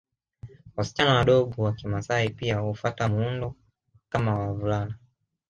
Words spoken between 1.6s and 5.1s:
wa kimaasai pia hufata muundo kama wa wavulana